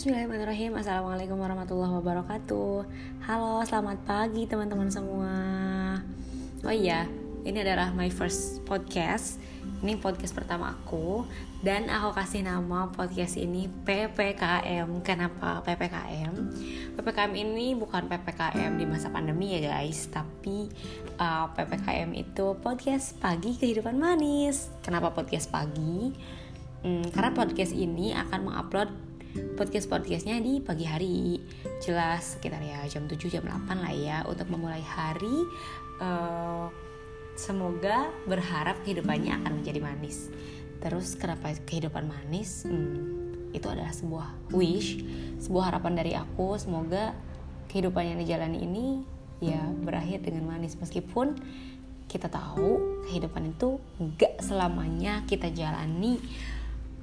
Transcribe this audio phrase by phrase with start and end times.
[0.00, 0.80] Bismillahirrahmanirrahim.
[0.80, 2.88] Assalamualaikum warahmatullahi wabarakatuh.
[3.20, 5.36] Halo selamat pagi teman-teman semua.
[6.64, 7.04] Oh iya
[7.44, 9.36] ini adalah my first podcast.
[9.84, 11.28] Ini podcast pertama aku
[11.60, 16.32] Dan aku kasih nama podcast ini PPKM Kenapa PPKM?
[16.96, 20.08] PPKM ini bukan PPKM di masa pandemi ya guys.
[20.08, 20.72] Tapi
[21.20, 24.72] uh, PPKM itu podcast pagi kehidupan manis.
[24.80, 26.16] Kenapa podcast pagi?
[26.80, 31.38] Hmm, karena podcast ini akan mengupload podcast-podcastnya di pagi hari.
[31.78, 35.46] Jelas sekitar ya jam 7 jam 8 lah ya untuk memulai hari.
[36.02, 36.66] Uh,
[37.38, 40.32] semoga berharap kehidupannya akan menjadi manis.
[40.80, 42.66] Terus kenapa kehidupan manis?
[42.66, 45.04] Hmm, itu adalah sebuah wish
[45.38, 46.58] sebuah harapan dari aku.
[46.58, 47.14] Semoga
[47.70, 48.86] kehidupan yang dijalani ini
[49.38, 50.74] ya berakhir dengan manis.
[50.74, 51.38] Meskipun
[52.10, 53.78] kita tahu kehidupan itu
[54.18, 56.18] gak selamanya kita jalani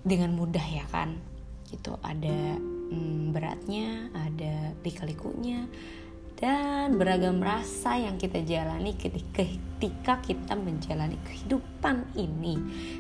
[0.04, 1.37] dengan mudah ya kan
[1.68, 2.00] gitu.
[2.02, 5.68] Ada hmm, beratnya ada lika-likunya
[6.38, 12.56] dan beragam rasa yang kita jalani ketika kita menjalani kehidupan ini.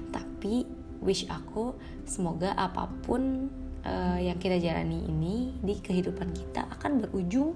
[0.10, 0.66] Tapi
[1.06, 1.78] wish aku
[2.10, 3.46] semoga apa pun
[3.86, 7.54] uh, yang kita jalani ini di kehidupan kita akan berujung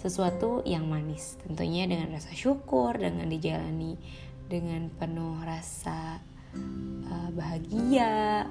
[0.00, 1.36] sesuatu yang manis.
[1.44, 4.00] Tentunya dengan rasa syukur dengan dijalani
[4.48, 6.16] dengan penuh rasa
[7.06, 8.48] uh, bahagia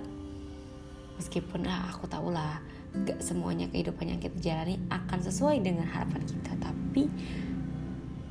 [1.19, 2.63] meskipun ah, aku tahu lah
[3.05, 6.57] gak semuanya kehidupan yang kita jalani akan sesuai dengan harapan kita.
[6.57, 7.03] Tapi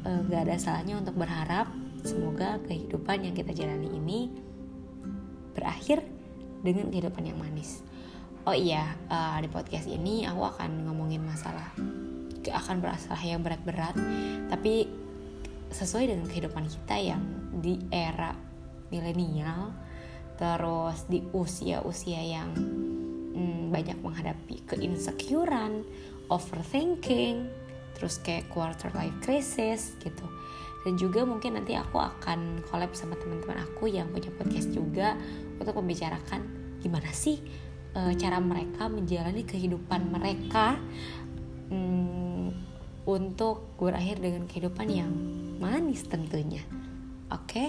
[0.09, 1.71] uh, gak ada salahnya untuk berharap
[2.03, 4.33] semoga kehidupan yang kita jalani ini
[5.55, 6.03] berakhir
[6.65, 7.87] dengan kehidupan yang manis.
[8.49, 11.69] Oh iya uh, di podcast ini aku akan ngomongin masalah
[12.43, 13.93] gak akan berasal yang berat-berat
[14.49, 14.89] tapi
[15.69, 17.21] sesuai dengan kehidupan kita yang
[17.61, 18.33] di era
[18.89, 19.77] milenial
[20.39, 22.55] terus di usia-usia yang
[23.35, 25.83] hmm, banyak menghadapi keinsecurean,
[26.31, 27.51] overthinking,
[27.99, 30.25] terus kayak quarter life crisis gitu.
[30.87, 35.19] Dan juga mungkin nanti aku akan collab sama teman-teman aku yang punya podcast juga
[35.59, 36.47] untuk membicarakan
[36.79, 37.43] gimana sih
[37.99, 40.79] e, cara mereka menjalani kehidupan mereka
[41.75, 42.55] hmm,
[43.11, 45.11] untuk berakhir dengan kehidupan yang
[45.59, 46.63] manis tentunya.
[47.29, 47.69] Oke,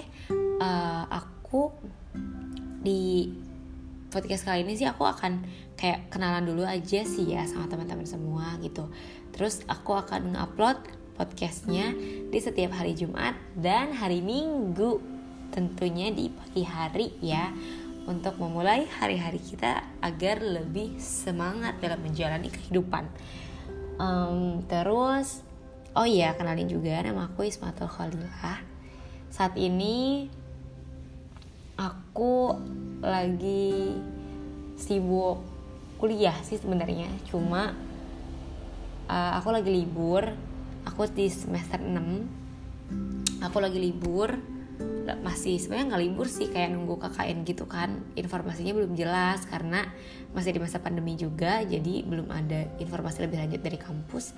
[0.60, 1.68] uh, aku
[2.80, 3.28] di
[4.10, 5.44] podcast kali ini sih aku akan
[5.78, 8.90] kayak kenalan dulu aja sih ya sama teman-teman semua gitu.
[9.30, 10.76] Terus aku akan ngupload
[11.14, 11.92] podcastnya
[12.32, 14.98] di setiap hari Jumat dan hari Minggu
[15.52, 17.52] tentunya di pagi hari ya
[18.08, 23.04] untuk memulai hari-hari kita agar lebih semangat dalam menjalani kehidupan.
[24.00, 25.44] Um, terus,
[25.92, 28.64] oh iya kenalin juga nama aku Ismatul Khalilah.
[29.28, 30.26] Saat ini
[31.80, 32.52] aku
[33.00, 33.96] lagi
[34.76, 35.40] sibuk
[35.96, 37.08] kuliah sih sebenarnya.
[37.32, 37.72] Cuma
[39.08, 40.28] uh, aku lagi libur.
[40.84, 44.36] Aku di semester 6 aku lagi libur.
[45.24, 48.00] Masih sebenarnya nggak libur sih kayak nunggu KKN gitu kan.
[48.16, 49.88] Informasinya belum jelas karena
[50.36, 54.36] masih di masa pandemi juga jadi belum ada informasi lebih lanjut dari kampus.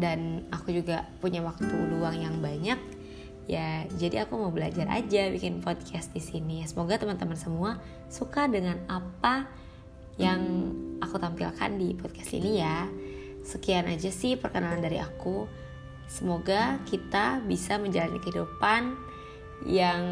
[0.00, 2.99] Dan aku juga punya waktu luang yang banyak
[3.50, 8.78] ya jadi aku mau belajar aja bikin podcast di sini semoga teman-teman semua suka dengan
[8.86, 9.50] apa
[10.22, 10.70] yang
[11.02, 12.86] aku tampilkan di podcast ini ya
[13.42, 15.50] sekian aja sih perkenalan dari aku
[16.06, 18.94] semoga kita bisa menjalani kehidupan
[19.66, 20.02] yang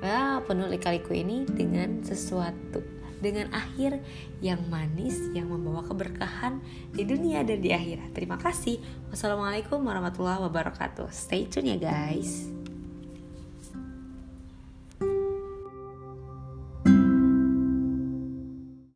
[0.00, 2.80] ya, penuh lika-liku ini dengan sesuatu
[3.18, 3.98] dengan akhir
[4.38, 6.62] yang manis yang membawa keberkahan
[6.94, 8.14] di dunia dan di akhirat.
[8.14, 8.78] Terima kasih.
[9.10, 11.10] Wassalamualaikum warahmatullahi wabarakatuh.
[11.10, 12.57] Stay tune ya guys.